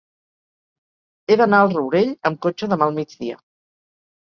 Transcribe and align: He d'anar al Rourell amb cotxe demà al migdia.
He 1.27 1.37
d'anar 1.43 1.59
al 1.67 1.69
Rourell 1.77 2.11
amb 2.31 2.41
cotxe 2.47 2.73
demà 2.75 2.91
al 2.91 2.99
migdia. 2.99 3.39